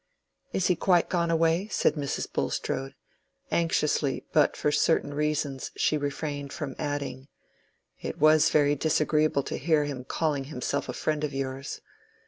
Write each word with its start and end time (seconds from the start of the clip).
"Is 0.51 0.65
he 0.65 0.75
quite 0.75 1.09
gone 1.09 1.29
away?" 1.29 1.67
said 1.67 1.93
Mrs. 1.93 2.25
Bulstrode, 2.33 2.95
anxiously; 3.51 4.25
but 4.33 4.57
for 4.57 4.71
certain 4.71 5.13
reasons 5.13 5.69
she 5.77 5.95
refrained 5.95 6.51
from 6.51 6.75
adding, 6.79 7.27
"It 8.01 8.17
was 8.17 8.49
very 8.49 8.73
disagreeable 8.75 9.43
to 9.43 9.59
hear 9.59 9.83
him 9.83 10.03
calling 10.03 10.45
himself 10.45 10.89
a 10.89 10.93
friend 10.93 11.23
of 11.23 11.35
yours." 11.35 11.81